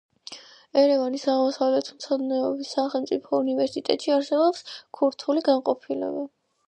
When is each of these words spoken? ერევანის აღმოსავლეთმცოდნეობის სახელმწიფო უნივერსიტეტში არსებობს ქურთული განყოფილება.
ერევანის 0.83 1.25
აღმოსავლეთმცოდნეობის 1.33 2.71
სახელმწიფო 2.77 3.43
უნივერსიტეტში 3.45 4.15
არსებობს 4.17 4.65
ქურთული 5.01 5.45
განყოფილება. 5.51 6.27